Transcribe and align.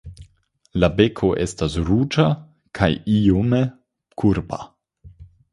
La 0.83 0.87
beko 1.01 1.27
estas 1.43 1.75
ruĝa 1.89 2.27
kaj 2.79 2.91
iome 3.19 3.63
kurba. 4.23 4.65